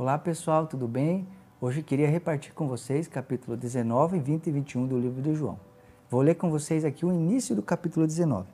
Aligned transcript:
Olá 0.00 0.16
pessoal, 0.16 0.66
tudo 0.66 0.88
bem? 0.88 1.28
Hoje 1.60 1.82
queria 1.82 2.08
repartir 2.08 2.54
com 2.54 2.66
vocês 2.66 3.06
capítulo 3.06 3.54
19, 3.54 4.18
20 4.18 4.46
e 4.46 4.50
21 4.50 4.86
do 4.86 4.98
livro 4.98 5.20
de 5.20 5.34
João. 5.34 5.60
Vou 6.08 6.22
ler 6.22 6.36
com 6.36 6.50
vocês 6.50 6.86
aqui 6.86 7.04
o 7.04 7.12
início 7.12 7.54
do 7.54 7.60
capítulo 7.60 8.06
19. 8.06 8.48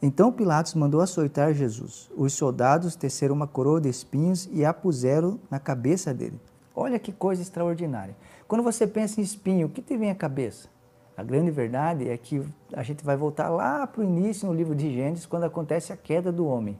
Então 0.00 0.32
Pilatos 0.32 0.72
mandou 0.72 1.02
açoitar 1.02 1.52
Jesus. 1.52 2.10
Os 2.16 2.32
soldados 2.32 2.96
teceram 2.96 3.34
uma 3.34 3.46
coroa 3.46 3.78
de 3.78 3.90
espinhos 3.90 4.48
e 4.50 4.64
a 4.64 4.72
puseram 4.72 5.38
na 5.50 5.60
cabeça 5.60 6.14
dele. 6.14 6.40
Olha 6.74 6.98
que 6.98 7.12
coisa 7.12 7.42
extraordinária. 7.42 8.16
Quando 8.48 8.64
você 8.64 8.86
pensa 8.86 9.20
em 9.20 9.22
espinho, 9.22 9.66
o 9.66 9.70
que 9.70 9.82
te 9.82 9.98
vem 9.98 10.10
à 10.10 10.14
cabeça? 10.14 10.70
A 11.14 11.22
grande 11.22 11.50
verdade 11.50 12.08
é 12.08 12.16
que 12.16 12.42
a 12.72 12.82
gente 12.82 13.04
vai 13.04 13.18
voltar 13.18 13.50
lá 13.50 13.86
para 13.86 14.00
o 14.00 14.04
início 14.04 14.48
no 14.48 14.54
livro 14.54 14.74
de 14.74 14.90
Gênesis, 14.94 15.26
quando 15.26 15.44
acontece 15.44 15.92
a 15.92 15.96
queda 15.96 16.32
do 16.32 16.46
homem. 16.46 16.78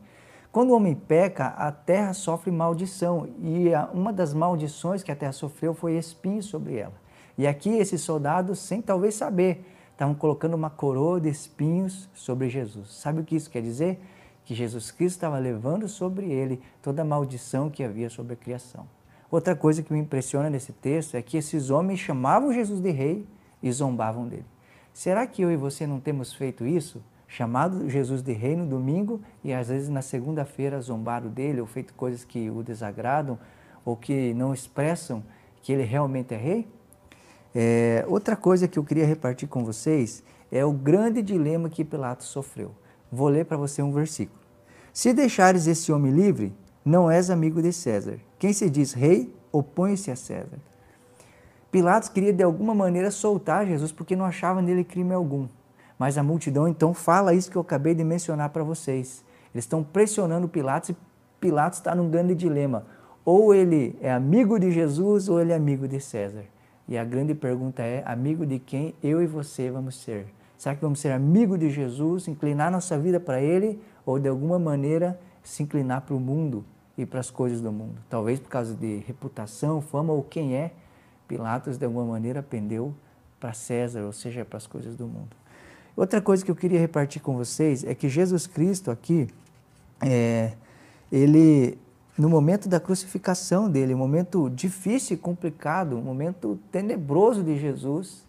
Quando 0.57 0.71
o 0.71 0.77
homem 0.77 0.95
peca, 0.95 1.49
a 1.49 1.71
terra 1.71 2.15
sofre 2.15 2.51
maldição 2.51 3.29
e 3.43 3.67
uma 3.93 4.11
das 4.11 4.33
maldições 4.33 5.03
que 5.03 5.13
a 5.13 5.15
terra 5.15 5.33
sofreu 5.33 5.75
foi 5.75 5.99
espinho 5.99 6.43
sobre 6.43 6.77
ela. 6.77 6.95
E 7.37 7.47
aqui 7.47 7.69
esses 7.77 8.01
soldados, 8.01 8.59
sem 8.61 8.81
talvez 8.81 9.17
saber, 9.17 9.67
estavam 9.93 10.15
colocando 10.15 10.55
uma 10.55 10.71
coroa 10.71 11.21
de 11.21 11.29
espinhos 11.29 12.09
sobre 12.15 12.49
Jesus. 12.49 12.89
Sabe 12.95 13.21
o 13.21 13.25
que 13.25 13.37
isso 13.37 13.51
quer 13.51 13.61
dizer? 13.61 14.01
Que 14.47 14.55
Jesus 14.55 14.91
Cristo 14.91 15.17
estava 15.17 15.39
levando 15.39 15.87
sobre 15.91 16.33
ele 16.33 16.63
toda 16.81 17.03
a 17.03 17.05
maldição 17.05 17.69
que 17.69 17.85
havia 17.85 18.09
sobre 18.09 18.33
a 18.33 18.37
criação. 18.37 18.89
Outra 19.31 19.55
coisa 19.55 19.83
que 19.83 19.93
me 19.93 19.99
impressiona 19.99 20.49
nesse 20.49 20.73
texto 20.73 21.17
é 21.17 21.21
que 21.21 21.37
esses 21.37 21.69
homens 21.69 22.01
chamavam 22.01 22.51
Jesus 22.51 22.81
de 22.81 22.93
rei 22.93 23.27
e 23.63 23.71
zombavam 23.71 24.27
dele. 24.27 24.47
Será 24.95 25.27
que 25.27 25.43
eu 25.43 25.53
e 25.53 25.57
você 25.57 25.87
não 25.87 26.01
temos 26.01 26.33
feito 26.33 26.65
isso? 26.65 27.03
Chamado 27.29 27.89
Jesus 27.89 28.23
de 28.23 28.33
rei 28.33 28.57
no 28.57 28.67
domingo 28.67 29.21
e 29.43 29.53
às 29.53 29.69
vezes 29.69 29.89
na 29.89 30.03
segunda-feira 30.03 30.81
zombaram 30.81 31.29
dele 31.29 31.61
ou 31.61 31.67
feito 31.67 31.95
coisas 31.95 32.25
que 32.25 32.51
o 32.51 32.63
desagradam 32.63 33.39
ou 33.85 33.97
que 33.97 34.33
não 34.35 34.55
expressam 34.55 35.23
que 35.63 35.73
ele 35.73 35.83
realmente 35.83 36.35
é 36.35 36.37
rei? 36.37 36.69
É, 37.55 38.05
outra 38.07 38.37
coisa 38.37 38.69
que 38.69 38.79
eu 38.79 38.85
queria 38.85 39.07
repartir 39.07 39.49
com 39.49 39.65
vocês 39.65 40.23
é 40.53 40.65
o 40.65 40.73
grande 40.73 41.23
dilema 41.23 41.69
que 41.69 41.85
Pilatos 41.85 42.27
sofreu. 42.27 42.73
Vou 43.11 43.29
ler 43.29 43.47
para 43.47 43.57
você 43.57 43.83
um 43.83 43.93
versículo. 43.93 44.39
Se 44.93 45.13
deixares 45.13 45.67
esse 45.67 45.91
homem 45.93 46.13
livre, 46.13 46.55
não 46.85 47.11
és 47.11 47.31
amigo 47.31 47.61
de 47.61 47.73
César. 47.73 48.19
Quem 48.39 48.53
se 48.53 48.71
diz 48.71 48.93
rei, 48.93 49.35
opõe-se 49.51 50.11
a 50.11 50.17
César. 50.17 50.59
Pilatos 51.71 52.09
queria 52.09 52.33
de 52.33 52.43
alguma 52.43 52.75
maneira 52.75 53.11
soltar 53.11 53.67
Jesus 53.67 53.91
porque 53.91 54.15
não 54.15 54.25
achava 54.25 54.63
nele 54.63 54.85
crime 54.85 55.13
algum. 55.13 55.49
Mas 55.99 56.19
a 56.19 56.23
multidão 56.23 56.69
então 56.69 56.93
fala 56.93 57.35
isso 57.35 57.51
que 57.51 57.57
eu 57.57 57.63
acabei 57.63 57.95
de 57.95 58.05
mencionar 58.05 58.51
para 58.51 58.63
vocês. 58.63 59.25
Eles 59.55 59.65
estão 59.65 59.83
pressionando 59.83 60.49
Pilatos 60.49 60.91
e 60.91 60.97
Pilatos 61.41 61.79
está 61.79 61.95
num 61.95 62.11
grande 62.11 62.35
dilema. 62.35 62.85
Ou 63.25 63.55
ele 63.55 63.99
é 64.01 64.13
amigo 64.13 64.59
de 64.59 64.71
Jesus 64.71 65.29
ou 65.29 65.41
ele 65.41 65.53
é 65.53 65.57
amigo 65.57 65.89
de 65.89 66.01
César. 66.01 66.45
E 66.89 66.97
a 66.97 67.05
grande 67.05 67.35
pergunta 67.35 67.83
é: 67.83 68.03
amigo 68.07 68.47
de 68.47 68.59
quem 68.59 68.95
eu 69.03 69.23
e 69.23 69.27
você 69.27 69.71
vamos 69.71 69.97
ser? 69.97 70.27
Será 70.57 70.75
que 70.75 70.81
vamos 70.81 71.01
ser 71.01 71.13
amigo 71.13 71.59
de 71.59 71.69
Jesus, 71.69 72.29
inclinar 72.29 72.71
nossa 72.71 72.99
vida 72.99 73.21
para 73.21 73.41
Ele, 73.41 73.81
ou 74.07 74.19
de 74.19 74.29
alguma 74.29 74.59
maneira 74.59 75.19
se 75.43 75.63
inclinar 75.63 76.01
para 76.03 76.15
o 76.15 76.21
mundo 76.21 76.65
e 76.97 77.05
para 77.05 77.21
as 77.21 77.31
coisas 77.31 77.61
do 77.61 77.71
mundo? 77.71 78.01
Talvez 78.09 78.41
por 78.41 78.49
causa 78.49 78.75
de 78.75 78.99
reputação, 79.07 79.81
fama 79.81 80.13
ou 80.13 80.23
quem 80.23 80.55
é, 80.55 80.73
Pilatos 81.29 81.77
de 81.77 81.85
alguma 81.85 82.05
maneira 82.05 82.43
pendeu 82.43 82.95
para 83.41 83.53
César, 83.53 84.03
ou 84.05 84.13
seja, 84.13 84.45
para 84.45 84.57
as 84.57 84.67
coisas 84.67 84.97
do 84.97 85.07
mundo. 85.07 85.37
Outra 85.97 86.21
coisa 86.21 86.45
que 86.45 86.51
eu 86.51 86.57
queria 86.57 86.79
repartir 86.79 87.23
com 87.23 87.39
vocês 87.39 87.83
é 87.83 87.95
que 87.95 88.07
Jesus 88.07 88.47
Cristo 88.47 88.91
aqui, 88.91 89.29
é, 90.03 90.53
ele, 91.11 91.79
no 92.19 92.29
momento 92.29 92.69
da 92.69 92.79
crucificação 92.79 93.71
dele, 93.71 93.95
um 93.95 93.99
momento 93.99 94.51
difícil 94.51 95.17
e 95.17 95.19
complicado, 95.19 95.97
um 95.97 96.03
momento 96.03 96.59
tenebroso 96.71 97.43
de 97.43 97.59
Jesus, 97.59 98.27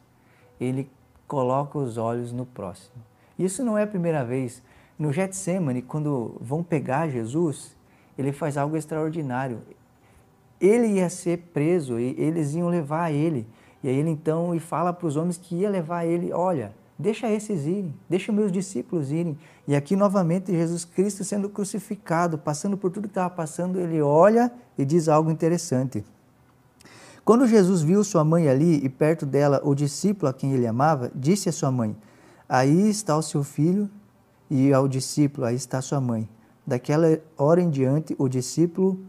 ele 0.61 0.89
coloca 1.27 1.77
os 1.77 1.97
olhos 1.97 2.31
no 2.31 2.45
próximo. 2.45 3.03
Isso 3.37 3.65
não 3.65 3.77
é 3.77 3.83
a 3.83 3.87
primeira 3.87 4.23
vez. 4.23 4.63
No 4.97 5.11
Getsemane, 5.11 5.81
quando 5.81 6.37
vão 6.39 6.63
pegar 6.63 7.09
Jesus, 7.09 7.75
ele 8.17 8.31
faz 8.31 8.55
algo 8.55 8.77
extraordinário. 8.77 9.59
Ele 10.59 10.87
ia 10.87 11.09
ser 11.09 11.49
preso, 11.53 11.99
e 11.99 12.15
eles 12.17 12.55
iam 12.55 12.69
levar 12.69 13.11
ele. 13.11 13.45
E 13.83 13.89
aí 13.89 13.95
ele 13.97 14.09
então 14.09 14.55
e 14.55 14.59
fala 14.59 14.93
para 14.93 15.05
os 15.05 15.17
homens 15.17 15.37
que 15.37 15.53
ia 15.53 15.69
levar 15.69 16.05
ele, 16.05 16.31
olha, 16.31 16.73
Deixa 16.99 17.29
esses 17.29 17.65
irem, 17.67 17.93
deixa 18.09 18.31
meus 18.31 18.51
discípulos 18.51 19.11
irem. 19.11 19.37
E 19.67 19.75
aqui 19.75 19.95
novamente 19.95 20.51
Jesus 20.51 20.83
Cristo 20.83 21.23
sendo 21.23 21.47
crucificado, 21.47 22.39
passando 22.39 22.75
por 22.75 22.89
tudo 22.89 23.03
que 23.03 23.11
estava 23.11 23.29
passando, 23.29 23.79
ele 23.79 24.01
olha 24.01 24.51
e 24.75 24.83
diz 24.83 25.07
algo 25.07 25.29
interessante. 25.29 26.03
Quando 27.23 27.45
Jesus 27.45 27.83
viu 27.83 28.03
sua 28.03 28.23
mãe 28.23 28.49
ali 28.49 28.83
e 28.83 28.89
perto 28.89 29.27
dela 29.27 29.61
o 29.63 29.75
discípulo 29.75 30.29
a 30.29 30.33
quem 30.33 30.53
ele 30.53 30.65
amava, 30.65 31.11
disse 31.13 31.49
a 31.49 31.51
sua 31.51 31.71
mãe: 31.71 31.95
Aí 32.49 32.89
está 32.89 33.15
o 33.15 33.21
seu 33.21 33.43
filho, 33.43 33.87
e 34.49 34.73
ao 34.73 34.87
discípulo, 34.87 35.45
aí 35.45 35.55
está 35.55 35.81
sua 35.81 36.01
mãe. 36.01 36.27
Daquela 36.65 37.19
hora 37.37 37.61
em 37.61 37.69
diante, 37.69 38.15
o 38.17 38.27
discípulo 38.27 38.99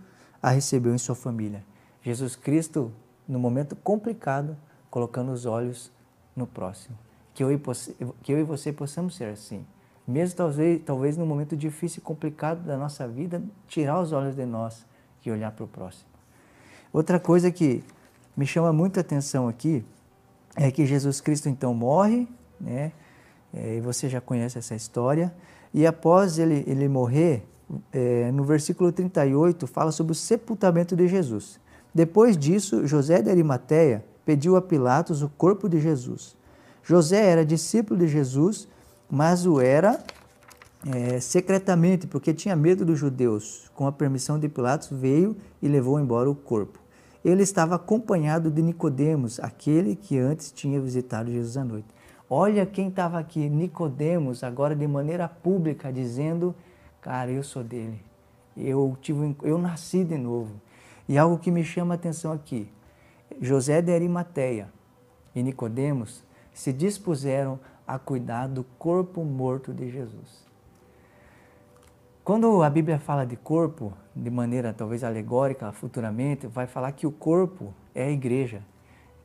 a 0.43 0.51
recebeu 0.51 0.95
em 0.95 0.99
sua 0.99 1.15
família. 1.15 1.65
Jesus 2.03 2.37
Cristo, 2.37 2.93
no 3.27 3.39
momento 3.39 3.75
complicado, 3.77 4.57
colocando 4.91 5.33
os 5.33 5.47
olhos 5.47 5.91
no 6.37 6.47
próximo 6.47 6.97
que 7.39 7.45
eu, 7.45 7.53
e 7.53 7.57
você, 7.57 7.95
que 8.21 8.33
eu 8.33 8.41
e 8.41 8.43
você 8.43 8.73
possamos 8.73 9.15
ser 9.15 9.27
assim. 9.27 9.65
Mesmo 10.05 10.37
talvez, 10.37 10.83
talvez 10.85 11.17
no 11.17 11.25
momento 11.25 11.57
difícil 11.57 12.01
e 12.01 12.03
complicado 12.03 12.65
da 12.67 12.77
nossa 12.77 13.07
vida, 13.07 13.41
tirar 13.69 14.01
os 14.01 14.11
olhos 14.11 14.35
de 14.35 14.45
nós 14.45 14.85
e 15.25 15.31
olhar 15.31 15.53
para 15.53 15.65
o 15.65 15.69
próximo. 15.69 16.09
Outra 16.93 17.21
coisa 17.21 17.49
que 17.53 17.85
me 18.37 18.45
chama 18.45 18.73
muita 18.73 19.03
atenção 19.03 19.47
aqui 19.47 19.85
é 20.57 20.69
que 20.73 20.85
Jesus 20.85 21.21
Cristo 21.21 21.49
então 21.49 21.73
morre, 21.73 22.27
né? 22.61 22.91
É, 23.55 23.77
e 23.77 23.81
você 23.81 24.09
já 24.09 24.21
conhece 24.21 24.59
essa 24.59 24.75
história. 24.75 25.33
E 25.73 25.87
após 25.87 26.41
ele, 26.41 26.65
ele 26.67 26.89
morrer, 26.89 27.47
é, 27.93 28.33
no 28.33 28.43
versículo 28.43 28.91
38, 28.91 29.65
fala 29.69 29.93
sobre 29.93 30.11
o 30.11 30.17
sepultamento 30.17 30.97
de 30.97 31.07
Jesus. 31.07 31.61
Depois 31.95 32.37
disso, 32.37 32.85
José 32.85 33.23
de 33.23 33.31
Arimateia 33.31 34.05
pediu 34.27 34.57
a 34.57 34.61
Pilatos 34.61 35.23
o 35.23 35.29
corpo 35.29 35.69
de 35.69 35.81
Jesus. 35.81 36.37
José 36.89 37.23
era 37.23 37.45
discípulo 37.45 38.01
de 38.01 38.09
Jesus, 38.09 38.67
mas 39.11 39.45
o 39.45 39.61
era 39.61 40.03
é, 40.87 41.21
secretamente, 41.21 42.07
porque 42.07 42.33
tinha 42.33 42.57
medo 42.57 42.83
dos 42.83 42.99
judeus. 42.99 43.71
Com 43.75 43.87
a 43.87 43.93
permissão 43.93 44.39
de 44.39 44.49
Pilatos, 44.49 44.89
veio 44.91 45.37
e 45.61 45.69
levou 45.69 46.01
embora 46.01 46.31
o 46.31 46.35
corpo. 46.35 46.79
Ele 47.23 47.43
estava 47.43 47.75
acompanhado 47.75 48.51
de 48.51 48.63
Nicodemos, 48.63 49.39
aquele 49.39 49.95
que 49.95 50.19
antes 50.19 50.51
tinha 50.51 50.81
visitado 50.81 51.31
Jesus 51.31 51.59
à 51.59 51.65
noite. 51.65 51.89
Olha 52.31 52.65
quem 52.65 52.89
estava 52.89 53.19
aqui, 53.19 53.51
Nicodemos, 53.51 54.43
agora 54.43 54.75
de 54.75 54.87
maneira 54.87 55.29
pública, 55.29 55.93
dizendo: 55.93 56.55
Cara, 57.03 57.31
eu 57.31 57.43
sou 57.43 57.63
dele. 57.63 58.01
Eu, 58.57 58.97
tive, 59.03 59.37
eu 59.43 59.59
nasci 59.59 60.05
de 60.05 60.17
novo. 60.17 60.55
E 61.07 61.19
algo 61.19 61.37
que 61.37 61.51
me 61.51 61.63
chama 61.63 61.93
a 61.93 61.97
atenção 61.97 62.33
aqui: 62.33 62.67
José 63.43 63.83
de 63.83 63.93
Arimateia 63.93 64.71
e 65.35 65.43
Nicodemos 65.43 66.27
se 66.59 66.73
dispuseram 66.73 67.61
a 67.87 68.01
cuidar 68.01 68.49
do 68.49 68.65
corpo 68.65 69.25
morto 69.25 69.73
de 69.73 69.89
Jesus. 69.89 70.45
Quando 72.25 72.65
a 72.65 72.69
Bíblia 72.69 72.99
fala 72.99 73.25
de 73.25 73.37
corpo, 73.37 73.93
de 74.15 74.29
maneira 74.29 74.73
talvez 74.73 75.05
alegórica 75.05 75.71
futuramente, 75.71 76.49
vai 76.49 76.67
falar 76.67 76.91
que 76.91 77.07
o 77.07 77.13
corpo 77.13 77.73
é 77.95 78.07
a 78.07 78.11
igreja. 78.11 78.61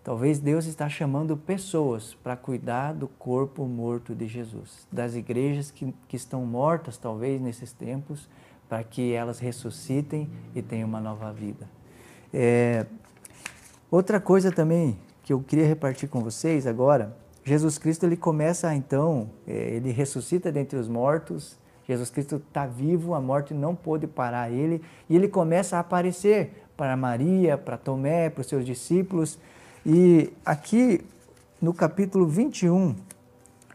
Talvez 0.04 0.38
Deus 0.38 0.66
está 0.66 0.88
chamando 0.88 1.36
pessoas 1.36 2.14
para 2.14 2.38
cuidar 2.38 2.94
do 2.94 3.08
corpo 3.08 3.66
morto 3.66 4.14
de 4.14 4.28
Jesus, 4.28 4.88
das 4.92 5.16
igrejas 5.16 5.72
que, 5.72 5.92
que 6.08 6.16
estão 6.16 6.46
mortas, 6.46 7.00
talvez, 7.00 7.42
nesses 7.42 7.74
tempos, 7.74 8.30
para 8.70 8.84
que 8.84 9.12
elas 9.12 9.40
ressuscitem 9.40 10.30
e 10.54 10.62
tenham 10.62 10.88
uma 10.88 11.02
nova 11.02 11.34
vida. 11.34 11.68
É, 12.32 12.86
outra 13.90 14.20
coisa 14.20 14.52
também 14.52 15.00
que 15.24 15.34
eu 15.34 15.40
queria 15.42 15.66
repartir 15.66 16.08
com 16.08 16.22
vocês 16.22 16.68
agora 16.68 17.23
Jesus 17.44 17.78
Cristo 17.78 18.06
ele 18.06 18.16
começa 18.16 18.74
então, 18.74 19.30
é, 19.46 19.54
ele 19.76 19.92
ressuscita 19.92 20.52
dentre 20.52 20.78
os 20.78 20.88
mortos. 20.88 21.58
Jesus 21.86 22.10
Cristo 22.10 22.38
está 22.38 22.66
vivo, 22.66 23.14
a 23.14 23.20
morte 23.20 23.54
não 23.54 23.76
pôde 23.76 24.08
parar 24.08 24.50
ele 24.50 24.82
e 25.10 25.16
ele 25.16 25.28
começa 25.28 25.76
a 25.76 25.82
aparecer 25.82 26.64
para 26.78 26.96
Maria, 26.96 27.58
para 27.58 27.78
Tomé, 27.78 28.30
para 28.30 28.42
os 28.42 28.48
seus 28.48 28.66
discípulos. 28.66 29.38
E 29.86 30.32
aqui 30.46 31.02
no 31.62 31.74
capítulo 31.74 32.26
21, 32.26 32.96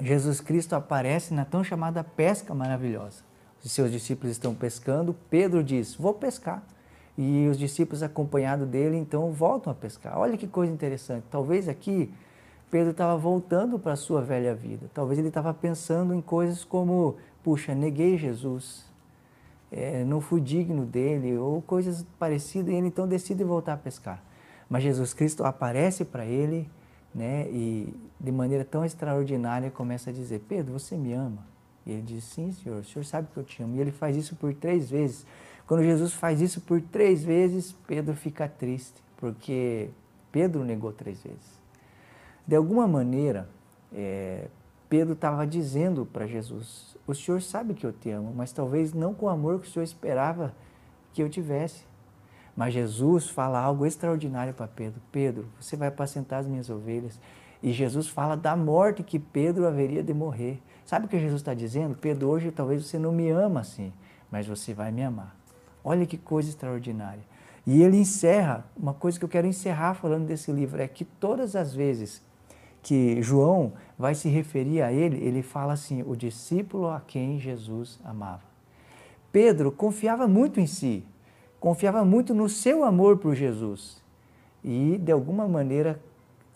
Jesus 0.00 0.40
Cristo 0.40 0.74
aparece 0.74 1.34
na 1.34 1.44
tão 1.44 1.62
chamada 1.62 2.02
pesca 2.02 2.54
maravilhosa. 2.54 3.22
Os 3.62 3.72
seus 3.72 3.90
discípulos 3.90 4.32
estão 4.32 4.54
pescando, 4.54 5.14
Pedro 5.28 5.62
diz: 5.62 5.94
Vou 5.94 6.14
pescar. 6.14 6.62
E 7.16 7.48
os 7.48 7.58
discípulos, 7.58 8.02
acompanhados 8.02 8.68
dele, 8.68 8.96
então 8.96 9.32
voltam 9.32 9.72
a 9.72 9.74
pescar. 9.74 10.16
Olha 10.16 10.36
que 10.36 10.46
coisa 10.46 10.72
interessante. 10.72 11.24
Talvez 11.28 11.68
aqui 11.68 12.14
Pedro 12.70 12.90
estava 12.90 13.16
voltando 13.16 13.78
para 13.78 13.92
a 13.92 13.96
sua 13.96 14.20
velha 14.20 14.54
vida. 14.54 14.90
Talvez 14.92 15.18
ele 15.18 15.28
estava 15.28 15.52
pensando 15.54 16.14
em 16.14 16.20
coisas 16.20 16.64
como: 16.64 17.16
puxa, 17.42 17.74
neguei 17.74 18.18
Jesus, 18.18 18.84
é, 19.72 20.04
não 20.04 20.20
fui 20.20 20.40
digno 20.40 20.84
dele, 20.84 21.36
ou 21.36 21.62
coisas 21.62 22.04
parecidas, 22.18 22.72
e 22.72 22.76
ele 22.76 22.88
então 22.88 23.08
decide 23.08 23.42
voltar 23.44 23.74
a 23.74 23.76
pescar. 23.76 24.22
Mas 24.68 24.82
Jesus 24.82 25.14
Cristo 25.14 25.44
aparece 25.44 26.04
para 26.04 26.26
ele 26.26 26.68
né, 27.14 27.48
e 27.50 27.94
de 28.20 28.30
maneira 28.30 28.64
tão 28.64 28.84
extraordinária 28.84 29.70
começa 29.70 30.10
a 30.10 30.12
dizer: 30.12 30.44
Pedro, 30.48 30.74
você 30.74 30.96
me 30.96 31.12
ama? 31.12 31.46
E 31.86 31.92
ele 31.92 32.02
diz: 32.02 32.24
Sim, 32.24 32.52
senhor, 32.52 32.80
o 32.80 32.84
senhor 32.84 33.04
sabe 33.04 33.28
que 33.32 33.38
eu 33.38 33.44
te 33.44 33.62
amo. 33.62 33.76
E 33.76 33.80
ele 33.80 33.92
faz 33.92 34.16
isso 34.16 34.36
por 34.36 34.52
três 34.54 34.90
vezes. 34.90 35.26
Quando 35.66 35.82
Jesus 35.82 36.12
faz 36.12 36.40
isso 36.40 36.60
por 36.60 36.80
três 36.80 37.24
vezes, 37.24 37.72
Pedro 37.86 38.14
fica 38.14 38.48
triste, 38.48 39.02
porque 39.16 39.90
Pedro 40.30 40.64
negou 40.64 40.92
três 40.92 41.22
vezes. 41.22 41.57
De 42.48 42.56
alguma 42.56 42.88
maneira, 42.88 43.46
é, 43.92 44.48
Pedro 44.88 45.12
estava 45.12 45.46
dizendo 45.46 46.06
para 46.06 46.26
Jesus: 46.26 46.96
O 47.06 47.14
senhor 47.14 47.42
sabe 47.42 47.74
que 47.74 47.84
eu 47.84 47.92
te 47.92 48.10
amo, 48.10 48.32
mas 48.34 48.52
talvez 48.52 48.94
não 48.94 49.12
com 49.12 49.26
o 49.26 49.28
amor 49.28 49.60
que 49.60 49.68
o 49.68 49.70
senhor 49.70 49.84
esperava 49.84 50.54
que 51.12 51.22
eu 51.22 51.28
tivesse. 51.28 51.84
Mas 52.56 52.72
Jesus 52.72 53.28
fala 53.28 53.60
algo 53.60 53.84
extraordinário 53.84 54.54
para 54.54 54.66
Pedro: 54.66 54.98
Pedro, 55.12 55.46
você 55.60 55.76
vai 55.76 55.88
apacentar 55.88 56.40
as 56.40 56.46
minhas 56.46 56.70
ovelhas. 56.70 57.20
E 57.62 57.70
Jesus 57.70 58.08
fala 58.08 58.34
da 58.34 58.56
morte 58.56 59.02
que 59.02 59.18
Pedro 59.18 59.66
haveria 59.66 60.02
de 60.02 60.14
morrer. 60.14 60.62
Sabe 60.86 61.04
o 61.04 61.08
que 61.08 61.20
Jesus 61.20 61.42
está 61.42 61.52
dizendo? 61.52 61.96
Pedro, 61.96 62.28
hoje 62.28 62.50
talvez 62.50 62.86
você 62.86 62.98
não 62.98 63.12
me 63.12 63.28
ama 63.28 63.60
assim, 63.60 63.92
mas 64.30 64.46
você 64.46 64.72
vai 64.72 64.90
me 64.90 65.04
amar. 65.04 65.36
Olha 65.84 66.06
que 66.06 66.16
coisa 66.16 66.48
extraordinária. 66.48 67.22
E 67.66 67.82
ele 67.82 67.98
encerra, 67.98 68.64
uma 68.74 68.94
coisa 68.94 69.18
que 69.18 69.24
eu 69.26 69.28
quero 69.28 69.46
encerrar 69.46 69.92
falando 69.92 70.26
desse 70.26 70.50
livro, 70.50 70.80
é 70.80 70.88
que 70.88 71.04
todas 71.04 71.54
as 71.54 71.74
vezes 71.74 72.22
que 72.88 73.20
João 73.20 73.74
vai 73.98 74.14
se 74.14 74.30
referir 74.30 74.80
a 74.80 74.90
ele, 74.90 75.22
ele 75.22 75.42
fala 75.42 75.74
assim: 75.74 76.02
o 76.06 76.16
discípulo 76.16 76.88
a 76.88 77.02
quem 77.06 77.38
Jesus 77.38 78.00
amava. 78.02 78.40
Pedro 79.30 79.70
confiava 79.70 80.26
muito 80.26 80.58
em 80.58 80.66
si, 80.66 81.04
confiava 81.60 82.02
muito 82.02 82.32
no 82.32 82.48
seu 82.48 82.84
amor 82.84 83.18
por 83.18 83.34
Jesus 83.34 84.02
e, 84.64 84.96
de 84.96 85.12
alguma 85.12 85.46
maneira, 85.46 86.00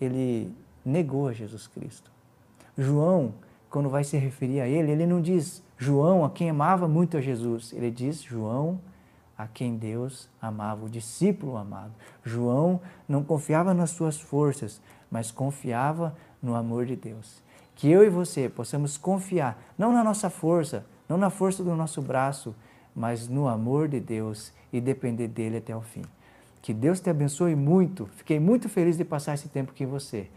ele 0.01 0.51
negou 0.83 1.29
a 1.29 1.35
Jesus 1.35 1.67
Cristo. 1.67 2.11
João, 2.79 3.35
quando 3.69 3.91
vai 3.91 4.03
se 4.03 4.17
referir 4.17 4.63
a 4.63 4.67
ele, 4.67 4.91
ele 4.91 5.05
não 5.05 5.21
diz 5.21 5.63
João 5.77 6.25
a 6.25 6.31
quem 6.31 6.49
amava 6.49 6.89
muito 6.89 7.19
a 7.19 7.21
Jesus, 7.21 7.75
ele 7.75 7.91
diz 7.91 8.23
João 8.23 8.81
a 9.37 9.47
quem 9.47 9.77
Deus 9.77 10.29
amava, 10.41 10.85
o 10.85 10.91
discípulo 10.91 11.57
amado. 11.57 11.93
João 12.25 12.81
não 13.09 13.25
confiava 13.25 13.75
nas 13.75 13.91
suas 13.91 14.21
forças, 14.21 14.81
mas 15.11 15.31
confiava 15.31 16.15
no 16.43 16.55
amor 16.55 16.87
de 16.87 16.97
Deus. 16.97 17.43
Que 17.75 17.91
eu 17.91 18.05
e 18.05 18.11
você 18.11 18.49
possamos 18.49 18.97
confiar, 18.97 19.61
não 19.77 19.93
na 19.93 20.05
nossa 20.05 20.31
força, 20.31 20.85
não 21.09 21.17
na 21.17 21.31
força 21.31 21.65
do 21.65 21.75
nosso 21.75 22.01
braço, 22.01 22.55
mas 22.95 23.29
no 23.29 23.49
amor 23.49 23.89
de 23.89 24.01
Deus 24.01 24.53
e 24.73 24.81
depender 24.81 25.29
dele 25.29 25.59
até 25.59 25.75
o 25.75 25.81
fim. 25.81 26.05
Que 26.61 26.73
Deus 26.73 27.01
te 27.01 27.11
abençoe 27.11 27.57
muito. 27.57 28.07
Fiquei 28.17 28.39
muito 28.39 28.69
feliz 28.69 28.97
de 28.97 29.05
passar 29.05 29.35
esse 29.35 29.49
tempo 29.49 29.73
com 29.77 29.87
você. 29.87 30.29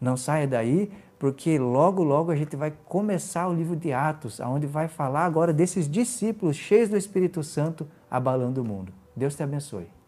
Não 0.00 0.16
saia 0.16 0.46
daí, 0.46 0.92
porque 1.20 1.58
logo, 1.58 2.02
logo 2.02 2.32
a 2.32 2.34
gente 2.34 2.56
vai 2.56 2.72
começar 2.86 3.46
o 3.46 3.52
livro 3.52 3.76
de 3.76 3.92
Atos, 3.92 4.40
onde 4.40 4.66
vai 4.66 4.88
falar 4.88 5.26
agora 5.26 5.52
desses 5.52 5.86
discípulos 5.86 6.56
cheios 6.56 6.88
do 6.88 6.96
Espírito 6.96 7.44
Santo 7.44 7.86
abalando 8.10 8.62
o 8.62 8.64
mundo. 8.64 8.90
Deus 9.14 9.36
te 9.36 9.42
abençoe. 9.42 9.99